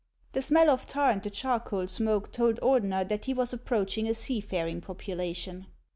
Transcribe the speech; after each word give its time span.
The 0.31 0.41
smell 0.41 0.71
of 0.71 0.87
tar 0.87 1.11
and 1.11 1.21
the 1.21 1.29
charcoal 1.29 1.87
smoke 1.87 2.31
told 2.31 2.59
Ordener 2.63 3.07
that 3.07 3.25
he 3.25 3.35
was 3.35 3.53
approaching 3.53 4.07
a 4.07 4.15
seafaring 4.15 4.81
population. 4.81 5.67